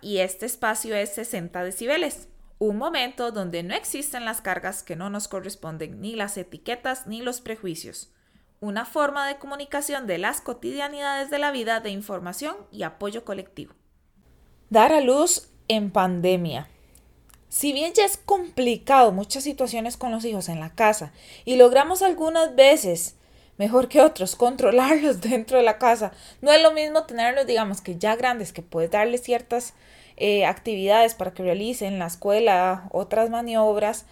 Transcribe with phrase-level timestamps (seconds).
[0.00, 2.28] Y este espacio es 60 decibeles,
[2.58, 7.20] un momento donde no existen las cargas que no nos corresponden, ni las etiquetas ni
[7.20, 8.10] los prejuicios.
[8.60, 13.74] Una forma de comunicación de las cotidianidades de la vida de información y apoyo colectivo.
[14.70, 16.68] Dar a luz en pandemia.
[17.48, 21.12] Si bien ya es complicado muchas situaciones con los hijos en la casa
[21.44, 23.16] y logramos algunas veces
[23.56, 26.12] mejor que otros, controlarlos dentro de la casa.
[26.40, 29.74] No es lo mismo tenerlos, digamos, que ya grandes, que puedes darles ciertas
[30.16, 34.06] eh, actividades para que realicen la escuela, otras maniobras,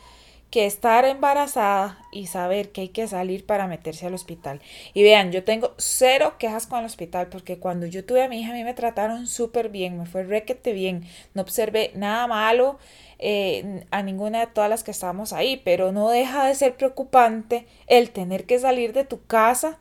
[0.53, 4.61] que estar embarazada y saber que hay que salir para meterse al hospital.
[4.93, 8.43] Y vean, yo tengo cero quejas con el hospital porque cuando yo tuve a mi
[8.43, 12.79] hija a mí me trataron súper bien, me fue requete bien, no observé nada malo
[13.19, 17.67] eh, a ninguna de todas las que estábamos ahí, pero no deja de ser preocupante
[17.87, 19.79] el tener que salir de tu casa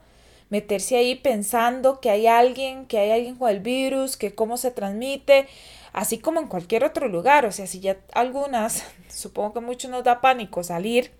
[0.52, 4.69] meterse ahí pensando que hay alguien, que hay alguien con el virus, que cómo se
[4.69, 5.47] transmite,
[5.93, 7.45] así como en cualquier otro lugar.
[7.45, 11.11] O sea, si ya algunas, supongo que mucho nos da pánico salir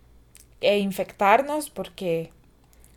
[0.60, 2.32] e infectarnos porque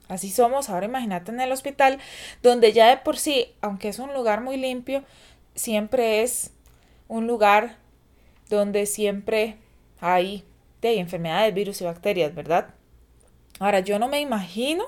[0.08, 0.68] así somos.
[0.68, 2.00] Ahora imagínate en el hospital,
[2.42, 5.04] donde ya de por sí, aunque es un lugar muy limpio,
[5.54, 6.50] siempre es
[7.06, 7.76] un lugar
[8.50, 9.56] donde siempre
[10.00, 10.42] hay
[10.82, 12.74] de enfermedades, virus y bacterias, ¿verdad?
[13.60, 14.84] Ahora, yo no me imagino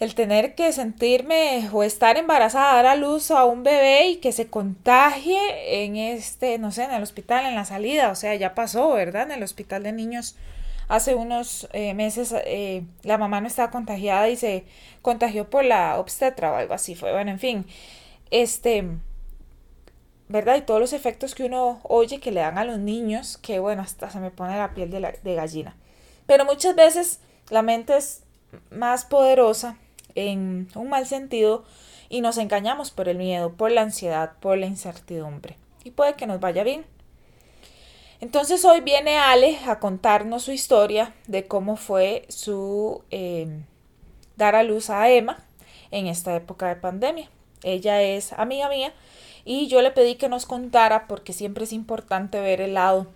[0.00, 4.32] el tener que sentirme o estar embarazada, dar a luz a un bebé y que
[4.32, 8.54] se contagie en este, no sé, en el hospital, en la salida, o sea, ya
[8.54, 9.22] pasó, ¿verdad?
[9.22, 10.36] En el hospital de niños
[10.88, 14.64] hace unos eh, meses eh, la mamá no estaba contagiada y se
[15.00, 17.66] contagió por la obstetra o algo así fue, bueno, en fin,
[18.30, 18.84] este,
[20.28, 20.56] ¿verdad?
[20.56, 23.82] Y todos los efectos que uno oye que le dan a los niños, que bueno,
[23.82, 25.76] hasta se me pone la piel de, de gallina.
[26.26, 27.20] Pero muchas veces
[27.50, 28.22] la mente es
[28.70, 29.76] más poderosa
[30.14, 31.64] en un mal sentido
[32.08, 35.56] y nos engañamos por el miedo, por la ansiedad, por la incertidumbre.
[35.84, 36.86] Y puede que nos vaya bien.
[38.20, 43.64] Entonces hoy viene Ale a contarnos su historia de cómo fue su em,
[44.36, 45.44] dar a luz a Emma
[45.90, 47.28] en esta época de pandemia.
[47.62, 48.94] Ella es amiga mía
[49.44, 53.08] y yo le pedí que nos contara porque siempre es importante ver el lado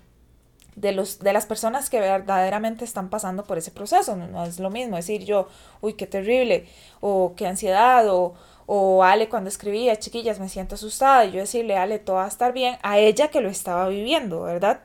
[0.80, 4.16] de, los, de las personas que verdaderamente están pasando por ese proceso.
[4.16, 5.48] No, es lo mismo decir yo,
[5.80, 6.68] uy, qué terrible,
[7.00, 8.34] o qué ansiedad, o,
[8.66, 12.28] o Ale cuando escribía, chiquillas, me siento asustada, y yo decirle, Ale, todo va a
[12.28, 14.80] estar bien, a ella que lo estaba viviendo, ¿verdad?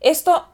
[0.00, 0.46] Esto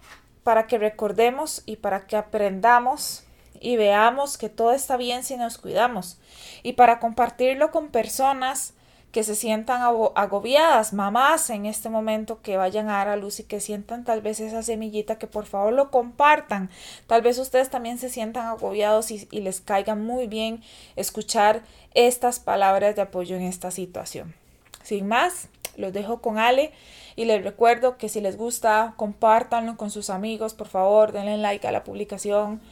[0.42, 3.24] para que recordemos y para que aprendamos
[3.60, 6.18] y veamos que todo está bien si nos cuidamos,
[6.62, 8.74] y para compartirlo con personas
[9.12, 13.44] que se sientan agobiadas, mamás en este momento que vayan a dar a luz y
[13.44, 16.70] que sientan tal vez esa semillita, que por favor lo compartan.
[17.06, 20.62] Tal vez ustedes también se sientan agobiados y, les caiga muy bien
[20.96, 21.62] escuchar
[21.92, 24.34] estas palabras de apoyo en esta situación.
[24.82, 26.72] Sin más, los dejo con Ale
[27.14, 31.68] y les recuerdo que si les gusta, compártanlo con sus amigos, por favor, denle like
[31.68, 32.62] a la publicación,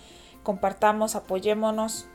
[0.42, 2.06] compartamos, apoyémonos.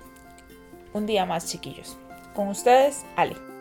[0.93, 1.95] Un día más, chiquillos.
[2.33, 3.54] Con ustedes, Ale.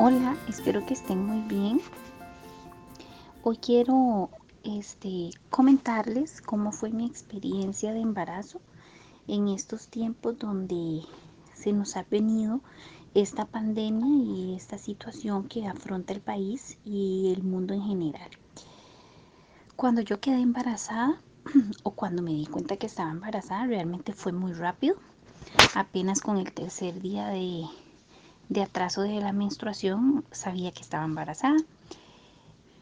[0.00, 1.80] Hola, espero que estén muy bien.
[3.42, 4.30] Hoy quiero
[4.62, 8.60] este, comentarles cómo fue mi experiencia de embarazo
[9.26, 11.02] en estos tiempos donde
[11.52, 12.60] se nos ha venido
[13.14, 18.30] esta pandemia y esta situación que afronta el país y el mundo en general.
[19.74, 21.20] Cuando yo quedé embarazada
[21.82, 24.94] o cuando me di cuenta que estaba embarazada, realmente fue muy rápido.
[25.74, 27.64] Apenas con el tercer día de,
[28.48, 31.58] de atraso de la menstruación sabía que estaba embarazada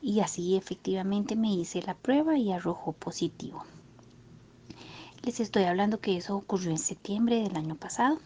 [0.01, 3.65] y así efectivamente me hice la prueba y arrojó positivo.
[5.23, 8.19] Les estoy hablando que eso ocurrió en septiembre del año pasado.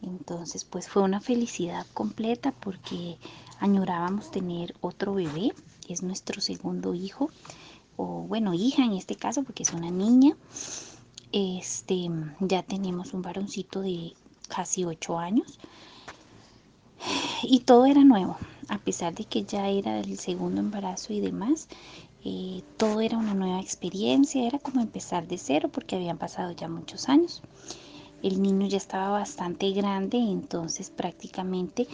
[0.00, 3.18] Entonces pues fue una felicidad completa porque
[3.60, 5.52] añorábamos tener otro bebé,
[5.88, 7.30] es nuestro segundo hijo,
[7.96, 10.36] o bueno, hija en este caso porque es una niña.
[11.32, 12.08] Este,
[12.40, 14.14] ya tenemos un varoncito de
[14.48, 15.58] casi ocho años
[17.42, 18.36] y todo era nuevo,
[18.68, 21.68] a pesar de que ya era el segundo embarazo y demás,
[22.24, 26.68] eh, todo era una nueva experiencia, era como empezar de cero porque habían pasado ya
[26.68, 27.42] muchos años.
[28.22, 31.86] El niño ya estaba bastante grande, entonces prácticamente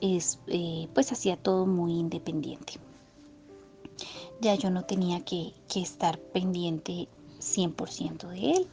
[0.00, 2.74] es, eh, pues hacía todo muy independiente.
[4.40, 7.08] Ya yo no tenía que, que estar pendiente
[7.40, 8.66] 100% de él.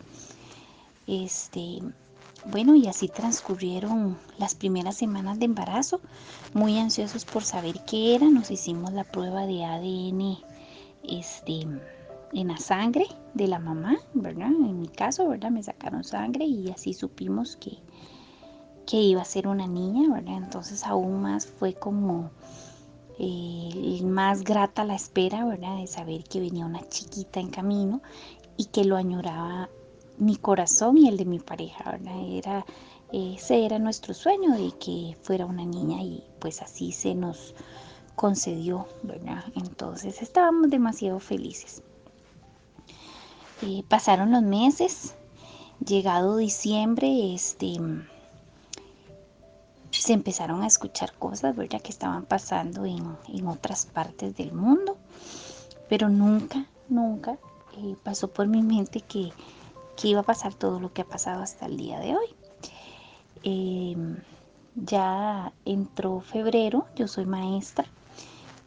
[1.07, 1.79] Este,
[2.43, 6.01] bueno, y así transcurrieron las primeras semanas de embarazo,
[6.53, 8.29] muy ansiosos por saber qué era.
[8.29, 10.37] Nos hicimos la prueba de ADN
[11.03, 11.61] este,
[12.33, 14.49] en la sangre de la mamá, ¿verdad?
[14.49, 15.51] En mi caso, ¿verdad?
[15.51, 17.79] Me sacaron sangre y así supimos que,
[18.85, 20.37] que iba a ser una niña, ¿verdad?
[20.37, 22.29] Entonces aún más fue como
[23.17, 25.77] eh, más grata la espera, ¿verdad?
[25.77, 28.01] De saber que venía una chiquita en camino
[28.57, 29.69] y que lo añoraba
[30.17, 32.15] mi corazón y el de mi pareja, ¿verdad?
[32.29, 32.65] Era,
[33.11, 37.53] ese era nuestro sueño de que fuera una niña y pues así se nos
[38.15, 39.43] concedió, ¿verdad?
[39.55, 41.81] Entonces estábamos demasiado felices.
[43.61, 45.15] Eh, pasaron los meses,
[45.85, 47.77] llegado diciembre, este,
[49.91, 51.81] se empezaron a escuchar cosas, ¿verdad?
[51.81, 54.97] Que estaban pasando en, otras partes del mundo,
[55.89, 57.37] pero nunca, nunca
[57.77, 59.31] eh, pasó por mi mente que,
[60.03, 62.27] iba a pasar todo lo que ha pasado hasta el día de hoy.
[63.43, 64.17] Em,
[64.75, 67.85] ya entró febrero, yo soy maestra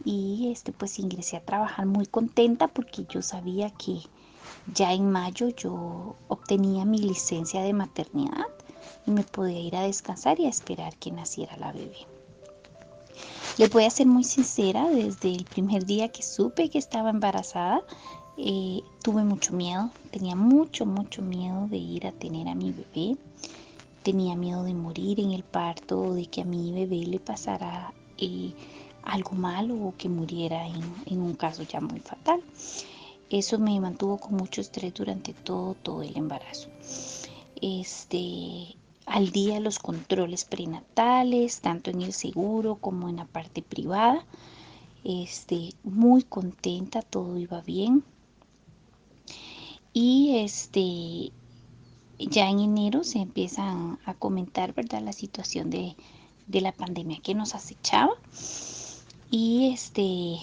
[0.04, 4.00] y este pues ingresé a trabajar muy contenta porque yo sabía que
[4.72, 8.46] ya en mayo yo obtenía mi licencia de maternidad
[9.06, 12.06] y me podía ir a descansar y a esperar que naciera la bebé.
[13.56, 17.82] Les voy a ser muy sincera, desde el primer día que supe que estaba embarazada,
[18.40, 23.16] eh, tuve mucho miedo, tenía mucho, mucho miedo de ir a tener a mi bebé,
[24.04, 28.52] tenía miedo de morir en el parto, de que a mi bebé le pasara eh,
[29.02, 32.40] algo malo o que muriera en, en, un caso ya muy fatal.
[33.28, 36.68] Eso me mantuvo con mucho estrés durante todo, todo el embarazo.
[37.60, 44.24] Este, al día los controles prenatales, tanto en el seguro como en la parte privada.
[45.02, 48.04] Este, muy contenta, todo iba bien.
[50.00, 51.32] Y este,
[52.20, 55.02] ya en enero se empiezan a comentar, ¿verdad?
[55.02, 55.96] La situación de,
[56.46, 58.12] de la pandemia que nos acechaba.
[59.28, 60.36] Y este,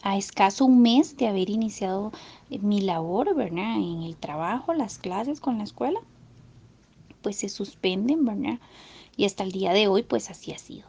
[0.00, 2.10] a escaso un mes de haber iniciado
[2.48, 3.76] mi labor, ¿verdad?
[3.76, 6.00] En el trabajo, las clases con la escuela,
[7.20, 8.60] pues se suspenden, ¿verdad?
[9.14, 10.88] Y hasta el día de hoy, pues así ha sido.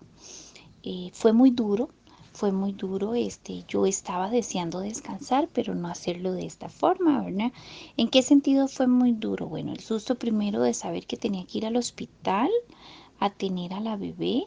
[0.83, 1.89] Eh, fue muy duro,
[2.33, 7.51] fue muy duro, este, yo estaba deseando descansar, pero no hacerlo de esta forma, ¿verdad?
[7.97, 9.47] ¿En qué sentido fue muy duro?
[9.47, 12.49] Bueno, el susto primero de saber que tenía que ir al hospital
[13.19, 14.45] a tener a la bebé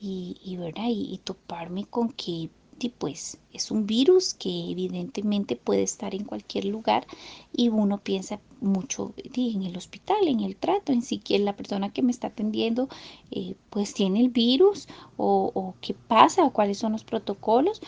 [0.00, 0.88] y, ¿verdad?
[0.88, 2.50] y toparme con que
[2.88, 7.06] pues es un virus que evidentemente puede estar en cualquier lugar
[7.52, 12.02] y uno piensa mucho en el hospital, en el trato, en si la persona que
[12.02, 12.88] me está atendiendo
[13.30, 17.80] eh, pues tiene el virus o, o qué pasa, o cuáles son los protocolos.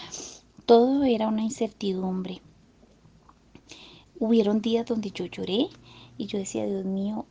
[0.67, 2.41] Todo era una incertidumbre.
[4.19, 5.69] Hubieron días donde yo lloré
[6.19, 7.27] y yo decía, Dios mío,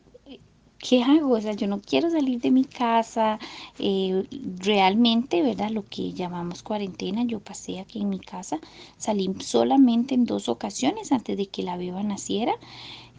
[0.88, 1.34] ¿qué hago?
[1.34, 3.40] O sea, yo no quiero salir de mi casa.
[3.80, 4.26] Eh,
[4.58, 5.72] realmente, ¿verdad?
[5.72, 8.60] Lo que llamamos cuarentena, yo pasé aquí en mi casa.
[8.98, 12.54] Salí solamente en dos ocasiones antes de que la beba naciera.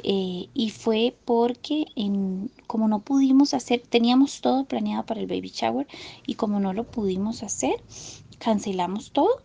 [0.02, 5.48] Eh, y fue porque en, como no pudimos hacer, teníamos todo planeado para el baby
[5.48, 5.86] shower
[6.26, 7.82] y como no lo pudimos hacer,
[8.38, 9.40] cancelamos todo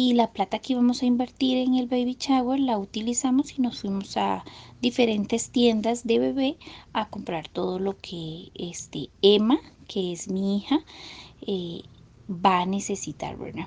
[0.00, 3.80] y la plata que íbamos a invertir en el baby shower la utilizamos y nos
[3.80, 4.44] fuimos a
[4.80, 6.56] diferentes tiendas de bebé
[6.92, 9.58] a comprar todo lo que este Emma,
[9.88, 10.84] que es mi hija,
[11.44, 11.82] eh,
[12.30, 13.66] va a necesitar, ¿verdad?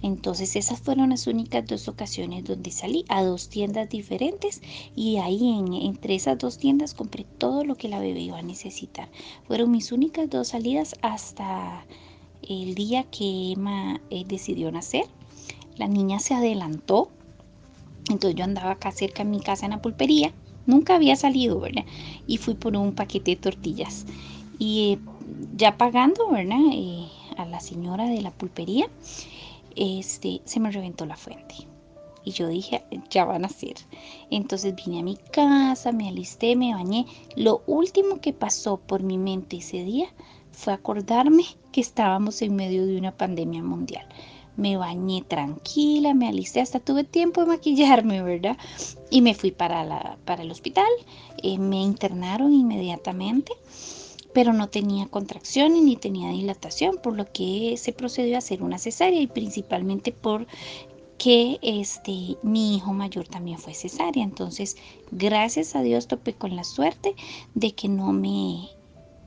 [0.00, 4.62] Entonces esas fueron las únicas dos ocasiones donde salí a dos tiendas diferentes
[4.94, 8.42] y ahí en, entre esas dos tiendas compré todo lo que la bebé iba a
[8.42, 9.08] necesitar.
[9.48, 11.84] Fueron mis únicas dos salidas hasta
[12.48, 15.06] el día que Emma eh, decidió nacer
[15.76, 17.10] la niña se adelantó.
[18.08, 20.32] Entonces yo andaba acá cerca de mi casa en la pulpería.
[20.66, 21.84] Nunca había salido, ¿verdad?
[22.26, 24.06] Y fui por un paquete de tortillas.
[24.58, 24.98] Y eh,
[25.56, 26.60] ya pagando, ¿verdad?
[26.72, 28.88] Eh, a la señora de la pulpería,
[29.76, 31.54] este, se me reventó la fuente.
[32.24, 33.74] Y yo dije, ya van a ser.
[34.30, 37.04] Entonces vine a mi casa, me alisté, me bañé.
[37.36, 40.06] Lo último que pasó por mi mente ese día
[40.52, 44.06] fue acordarme que estábamos en medio de una pandemia mundial
[44.56, 48.56] me bañé tranquila, me alisté, hasta tuve tiempo de maquillarme, ¿verdad?
[49.10, 50.86] Y me fui para, la, para el hospital,
[51.42, 53.52] eh, me internaron inmediatamente,
[54.32, 58.78] pero no tenía contracciones ni tenía dilatación, por lo que se procedió a hacer una
[58.78, 60.46] cesárea y principalmente por
[61.18, 64.76] que este mi hijo mayor también fue cesárea entonces
[65.12, 67.14] gracias a Dios topé con la suerte
[67.54, 68.68] de que no me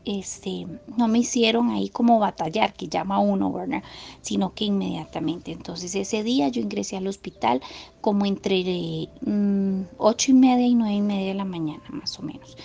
[0.07, 3.83] este, no me hicieron ahí como batallar, que llama uno, ¿verdad?
[4.21, 5.51] Sino que inmediatamente.
[5.51, 7.61] Entonces ese día yo ingresé al hospital
[7.99, 12.23] como entre mm, ocho y media y nueve y media de la mañana, más o
[12.23, 12.57] menos.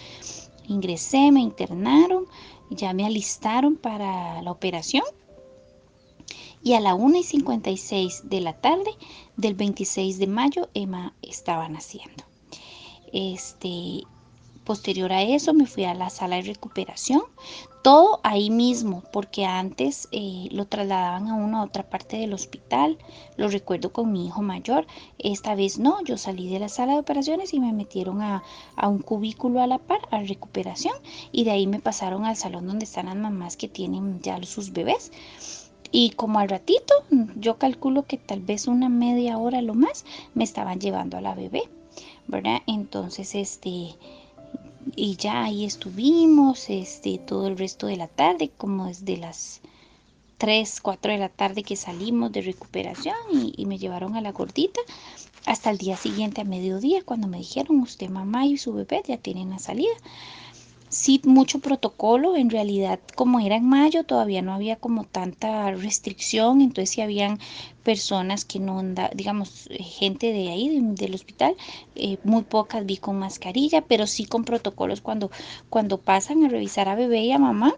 [0.68, 2.26] Ingresé, me internaron,
[2.70, 5.04] ya me alistaron para la operación.
[6.62, 8.92] y a la 1 y 56 de la tarde
[9.37, 12.22] del 26 de mayo Emma estaba naciendo.
[13.12, 14.04] Este,
[14.64, 17.23] posterior a eso me fui a la sala de recuperación,
[17.83, 22.97] todo ahí mismo, porque antes eh, lo trasladaban a una otra parte del hospital,
[23.37, 24.87] lo recuerdo con mi hijo mayor,
[25.19, 28.42] esta vez no, yo salí de la sala de operaciones y me metieron a,
[28.76, 30.95] a un cubículo a la par, a recuperación,
[31.33, 34.73] y de ahí me pasaron al salón donde están las mamás que tienen ya sus
[34.73, 35.11] bebés.
[35.95, 36.95] Y como al ratito,
[37.37, 41.35] yo calculo que tal vez una media hora lo más, me estaban llevando a la
[41.35, 41.64] bebé,
[42.28, 42.62] ¿verdad?
[42.66, 43.95] Entonces, este,
[44.97, 49.61] y ya ahí estuvimos, este, todo el resto de la tarde, como desde las
[50.39, 54.33] 3, 4 de la tarde que salimos de recuperación y, y me llevaron a la
[54.33, 54.81] gordita
[55.47, 59.19] hasta el día siguiente a mediodía cuando me dijeron usted mamá y su bebé ya
[59.19, 59.95] tienen la salida
[60.92, 66.61] sí mucho protocolo, en realidad como era en mayo todavía no había como tanta restricción,
[66.61, 67.38] entonces si habían
[67.82, 68.82] personas que no,
[69.14, 71.56] digamos, eh, gente de ahí, del hospital,
[71.96, 75.30] eh, muy pocas vi con mascarilla, pero sí con protocolos cuando,
[75.70, 77.75] cuando pasan a revisar a bebé y a mamá.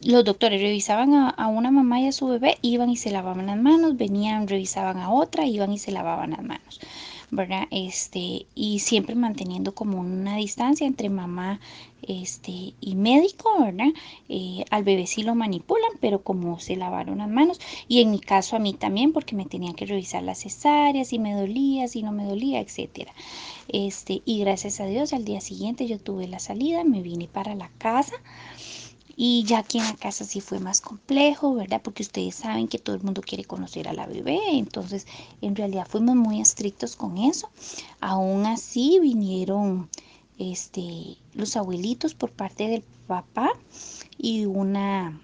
[0.00, 3.46] Los doctores revisaban a, a una mamá y a su bebé, iban y se lavaban
[3.46, 6.80] las manos, venían, revisaban a otra, iban y se lavaban las manos.
[7.30, 7.64] ¿Verdad?
[7.70, 11.60] Este, y siempre manteniendo como una distancia entre mamá
[12.02, 13.88] este, y médico, ¿verdad?
[14.28, 18.20] Eh, al bebé sí lo manipulan, pero como se lavaron las manos, y en mi
[18.20, 22.02] caso a mí también, porque me tenían que revisar las cesáreas, si me dolía, si
[22.02, 23.12] no me dolía, etcétera.
[23.68, 27.54] Este, y gracias a Dios, al día siguiente yo tuve la salida, me vine para
[27.54, 28.14] la casa.
[29.20, 31.80] Y ya aquí en la casa sí fue más complejo, ¿verdad?
[31.82, 35.08] Porque ustedes saben que todo el mundo quiere conocer a la bebé, entonces
[35.40, 37.50] en realidad fuimos muy estrictos con eso.
[37.98, 39.90] Aún así vinieron
[40.38, 43.50] este, los abuelitos por parte del papá
[44.16, 45.20] y una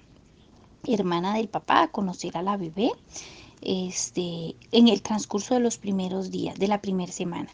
[0.88, 2.90] hermana del papá a conocer a la bebé
[3.62, 7.48] este, en el transcurso de los primeros días, de la primera semana.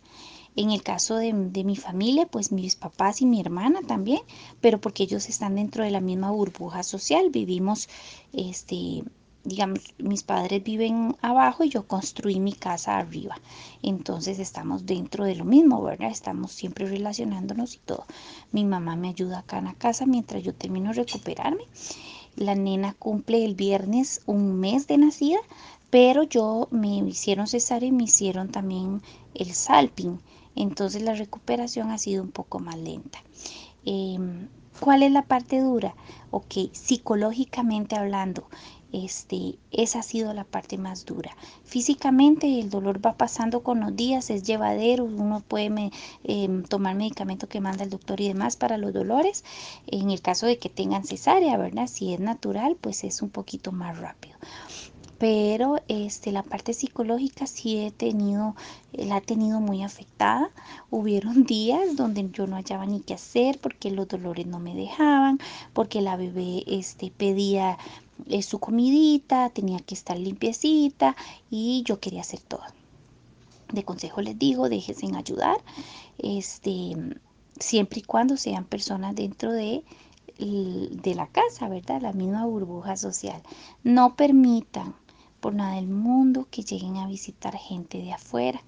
[0.61, 4.21] En el caso de, mi familia, pues mis papás y mi hermana también,
[4.61, 7.89] pero porque ellos están dentro de la misma burbuja social, vivimos,
[8.35, 9.03] este,
[9.43, 13.41] digamos, mis padres viven abajo y yo construí mi casa arriba.
[13.83, 16.11] Entonces estamos dentro de lo mismo, ¿verdad?
[16.11, 18.05] Estamos siempre relacionándonos y todo.
[18.53, 21.65] Mi mamá me ayuda acá en la casa mientras yo termino de recuperarme.
[22.37, 25.39] La nena cumple el viernes un mes de nacida,
[25.89, 29.01] pero yo me hicieron cesárea y me hicieron también
[29.33, 30.19] el salping
[30.55, 33.23] entonces la recuperación ha sido un poco más lenta.
[33.85, 34.49] Em,
[34.81, 35.95] ¿Cuál es la parte dura?
[36.31, 38.49] Ok, psicológicamente hablando,
[38.93, 41.37] este, esa ha sido la parte más dura.
[41.65, 45.91] Físicamente el dolor va pasando con los días, es llevadero, uno puede
[46.25, 49.45] em, tomar medicamento que manda el doctor y demás para los dolores.
[49.87, 51.87] En el caso de que tengan cesárea, ¿verdad?
[51.87, 54.39] Si es natural, pues es un poquito más rápido
[55.21, 58.57] pero este, la parte psicológica sí he tenido,
[58.95, 60.51] eh, la he tenido muy afectada.
[60.89, 65.39] Hubieron días donde yo no hallaba ni qué hacer porque los dolores no me dejaban,
[65.75, 67.77] porque la bebé este, pedía
[68.29, 71.15] eh, su comidita, tenía que estar limpiecita
[71.51, 72.63] y yo quería hacer todo.
[73.75, 75.59] De consejo les digo, déjense en ayudar,
[76.17, 76.97] este,
[77.59, 79.85] siempre y cuando sean personas dentro de
[80.39, 82.01] de la casa, ¿verdad?
[82.01, 83.43] La misma burbuja social.
[83.85, 84.95] No permitan
[85.41, 88.63] por nada del mundo que lleguen a visitar gente de afuera,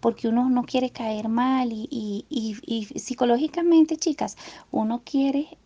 [0.00, 4.36] porque uno no quiere caer mal y, psicológicamente, chicas,
[4.70, 5.58] uno quiere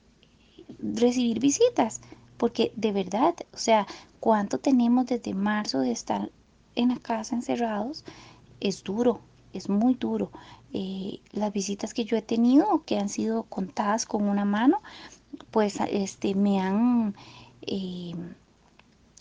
[0.78, 2.00] recibir visitas,
[2.36, 3.86] porque de verdad, o sea,
[4.20, 6.30] ¿cuánto tenemos desde marzo de estar
[6.74, 8.04] en la casa encerrados?
[8.60, 9.20] Es duro,
[9.52, 10.30] es muy duro.
[10.72, 14.82] Eh, las visitas que yo he tenido, que han sido contadas con una mano,
[15.50, 17.14] pues este, me han...
[17.62, 18.14] Eh,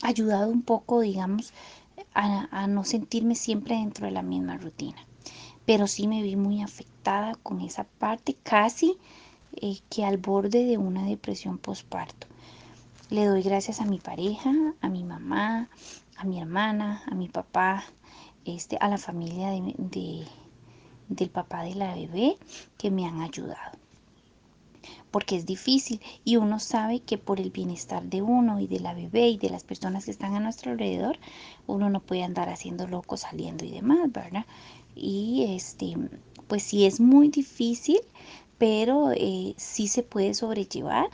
[0.08, 1.54] ayudado un poco, digamos,
[2.14, 5.06] a, no sentirme siempre dentro de la misma rutina.
[5.66, 8.98] Pero sí me vi muy afectada con esa parte, casi
[9.62, 12.28] eh, que al borde de una depresión postparto.
[13.10, 15.70] Le doy gracias a mi pareja, a mi mamá,
[16.18, 17.84] a mi hermana, a mi papá,
[18.46, 20.26] este, a la familia de,
[21.08, 22.38] del papá de la bebé
[22.78, 23.85] que me han ayudado
[25.16, 28.94] porque es difícil y uno sabe que por el bienestar de uno y de la
[28.94, 31.18] bebé y de las personas que están a nuestro alrededor,
[31.68, 34.46] uno no puede andar haciendo loco, saliendo y demás, ¿verdad?
[34.94, 35.96] Y este,
[36.50, 38.02] pues sí es muy difícil,
[38.58, 41.08] pero eh, sí se puede sobrellevar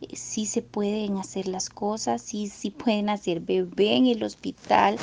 [0.00, 4.96] eh, sí se pueden hacer las cosas, sí, sí pueden hacer bebé en el hospital,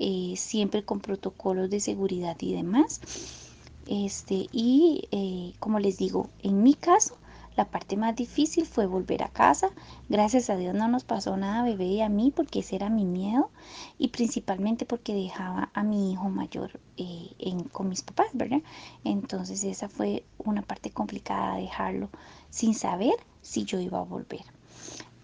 [0.00, 3.00] eh, siempre con protocolos de seguridad y demás.
[3.86, 7.16] Este, y como les digo, en mi caso,
[7.56, 9.70] La parte más difícil fue volver a casa.
[10.08, 13.04] Gracias a Dios no nos pasó nada bebé y a mí porque ese era mi
[13.04, 13.50] miedo
[13.98, 17.30] y principalmente porque dejaba a mi hijo mayor eh,
[17.72, 18.60] con mis papás, ¿verdad?
[19.04, 22.10] Entonces esa fue una parte complicada dejarlo
[22.50, 24.44] sin saber si yo iba a volver.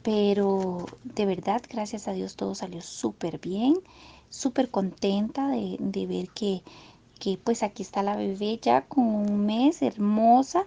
[0.02, 3.74] Pero de verdad, gracias a Dios todo salió súper bien,
[4.30, 6.62] súper contenta de, de ver que
[7.22, 10.64] que pues aquí está la bebé ya con un mes, hermosa.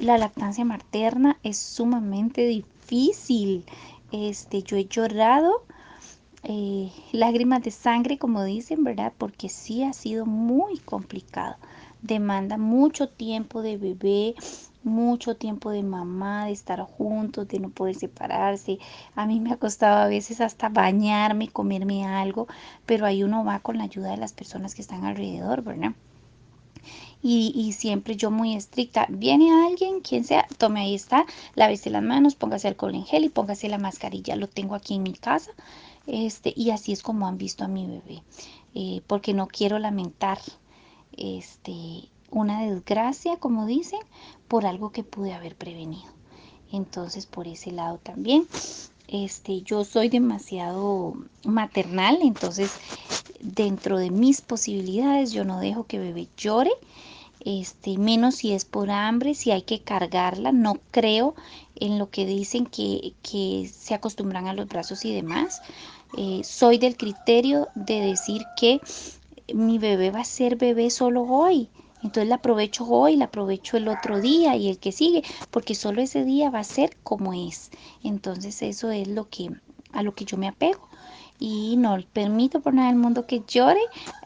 [0.00, 3.66] La lactancia materna es sumamente difícil.
[4.12, 5.66] Este, yo he llorado
[6.42, 9.12] eh, lágrimas de sangre, como dicen, ¿verdad?
[9.18, 11.56] Porque sí ha sido muy complicado.
[12.00, 14.36] Demanda mucho tiempo de bebé,
[14.82, 18.78] mucho tiempo de mamá, de estar juntos, de no poder separarse.
[19.16, 22.48] A mí me ha costado a veces hasta bañarme, comerme algo,
[22.86, 25.92] pero ahí uno va con la ayuda de las personas que están alrededor, ¿verdad?
[27.22, 29.06] Y, siempre yo muy estricta.
[29.10, 33.28] Viene alguien, quien sea, tome ahí está, lávese las manos, póngase alcohol en gel y
[33.28, 34.36] póngase la mascarilla.
[34.36, 35.50] Lo tengo aquí en mi casa.
[36.06, 38.22] Este, y así es como han visto a mi bebé.
[38.74, 40.38] Eh, porque no quiero lamentar
[41.16, 44.00] este, una desgracia, como dicen,
[44.48, 46.10] por algo que pude haber prevenido.
[46.72, 48.46] Entonces, por ese lado también,
[49.10, 51.14] este, yo soy demasiado
[51.44, 52.72] maternal, entonces
[53.40, 56.70] dentro de mis posibilidades yo no dejo que bebé llore,
[57.40, 61.34] este, menos si es por hambre, si hay que cargarla, no creo
[61.76, 65.62] en lo que dicen que, que se acostumbran a los brazos y demás.
[66.16, 68.80] Eh, soy del criterio de decir que
[69.52, 71.68] mi bebé va a ser bebé solo hoy.
[72.02, 76.02] Entonces la aprovecho hoy, la aprovecho el otro día y el que sigue, porque solo
[76.02, 77.70] ese día va a ser como es.
[78.02, 79.50] Entonces eso es lo que
[79.92, 80.88] a lo que yo me apego
[81.40, 83.80] y no permito por nada del mundo que llore.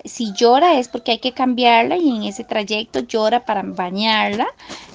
[0.05, 4.49] Si llora es porque hay que cambiarla y en ese trayecto llora para bañarla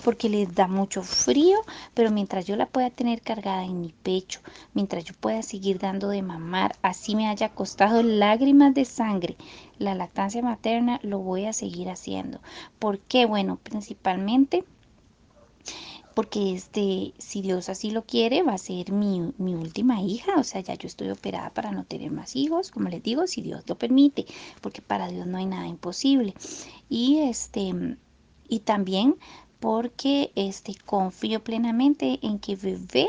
[0.03, 1.57] porque le da mucho frío,
[1.94, 4.41] pero mientras yo la pueda tener cargada en mi pecho,
[4.74, 9.37] mientras yo pueda seguir dando de mamar, así me haya costado lágrimas de sangre,
[9.77, 12.39] la lactancia materna lo voy a seguir haciendo.
[12.79, 13.25] ¿Por qué?
[13.25, 14.65] Bueno, principalmente
[16.20, 20.44] porque este, si Dios así lo quiere, va a ser mi, mi, última hija, o
[20.44, 23.64] sea, ya yo estoy operada para no tener más hijos, como les digo, si Dios
[23.68, 24.25] lo permite,
[24.60, 26.34] porque para Dios no hay nada imposible.
[26.90, 27.74] Y este,
[28.50, 29.16] y también
[29.62, 33.08] porque este, confío plenamente en que bebé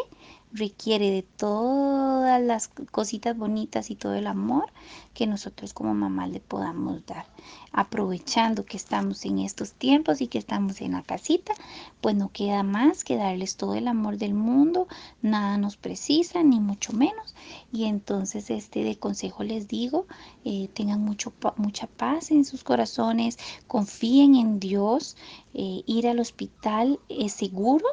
[0.53, 4.73] requiere de todas las cositas bonitas y todo el amor
[5.15, 7.27] que nosotros como mamá le podamos dar.
[7.73, 11.53] Aprovechando que estamos en estos tiempos y que estamos en la casita,
[12.01, 14.89] pues no queda más que darles todo el amor del mundo,
[15.23, 17.35] nada nos precisa, ni mucho menos.
[17.73, 20.07] Y entonces este de consejo les digo,
[20.45, 25.17] eh, tengan mucho, mucha paz en sus corazones, confíen en Dios,
[25.55, 27.87] eh, ir al hospital es seguro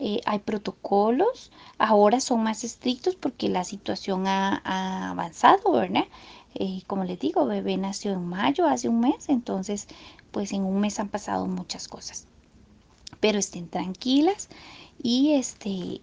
[0.00, 6.06] eh, hay protocolos, ahora son más estrictos porque la situación ha, avanzado, ¿verdad?
[6.54, 9.86] Eh, como les digo, bebé nació en mayo, hace un mes, entonces
[10.30, 12.26] pues en un mes han pasado muchas cosas.
[13.20, 14.48] Pero estén tranquilas
[15.02, 16.00] y este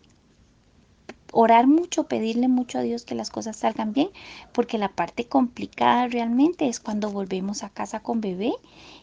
[1.31, 4.09] orar mucho, pedirle mucho a Dios que las cosas salgan bien,
[4.53, 8.53] porque la parte complicada realmente es cuando volvemos a casa con bebé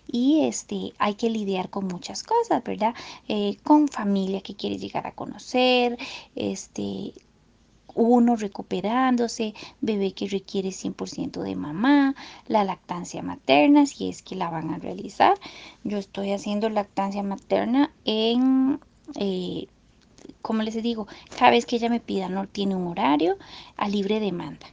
[0.07, 2.95] y este hay que lidiar con muchas cosas, ¿verdad?
[3.29, 5.99] Eh, con familia que quiere llegar a conocer,
[6.35, 7.13] este
[7.95, 12.15] uno recuperándose, bebé que requiere 100% de mamá,
[12.49, 15.35] la lactancia materna, si es que la van a realizar.
[15.85, 18.81] Yo estoy haciendo lactancia materna en
[19.17, 19.69] eh,
[20.43, 21.07] como les digo,
[21.39, 23.37] cada vez que ella me pida no tiene un horario
[23.77, 24.67] a libre demanda.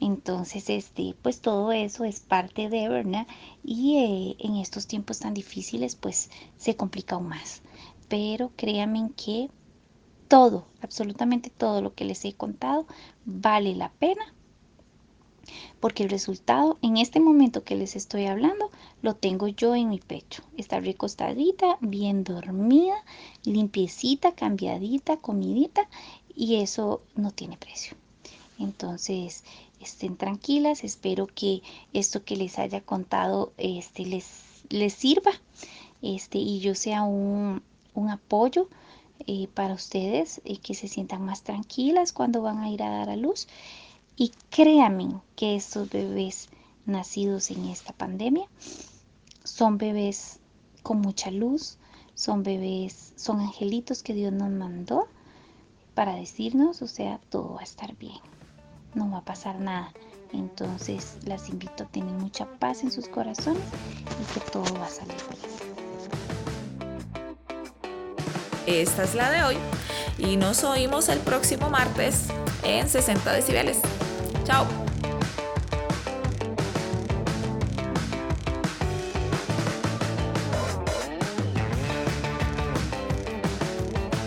[0.00, 3.26] Entonces, este, pues todo eso es parte de, ¿verdad?
[3.64, 7.62] Y eh, en estos tiempos tan difíciles, pues se complica aún más.
[8.08, 9.50] Pero créanme que
[10.28, 12.86] todo, absolutamente todo lo que les he contado
[13.24, 14.34] vale la pena
[15.80, 18.70] porque el resultado en este momento que les estoy hablando
[19.02, 20.42] lo tengo yo en mi pecho.
[20.56, 22.96] Está recostadita, bien dormida,
[23.44, 25.88] limpiecita, cambiadita, comidita
[26.34, 27.96] y eso no tiene precio.
[28.58, 29.44] Entonces,
[29.80, 35.32] estén tranquilas, espero que esto que les haya contado este, les, les sirva
[36.02, 37.62] este, y yo sea un,
[38.10, 38.68] apoyo
[39.26, 43.08] eh, para ustedes, y que se sientan más tranquilas cuando van a ir a dar
[43.10, 43.48] a luz.
[44.16, 46.48] Y créanme que estos bebés
[46.86, 48.48] nacidos en esta pandemia
[49.44, 50.40] son bebés
[50.82, 51.76] con mucha luz,
[52.14, 55.06] son bebés, son angelitos que Dios nos mandó
[55.94, 58.20] para decirnos, o sea, todo va a estar bien,
[58.94, 59.92] no va a pasar nada.
[60.32, 63.62] Entonces las invito a tener mucha paz en sus corazones
[64.20, 65.42] y que todo va a salir bien.
[68.66, 69.56] Esta es la de hoy
[70.18, 72.28] y nos oímos el próximo martes
[72.64, 73.78] en 60 decibeles.
[74.46, 74.85] Chao.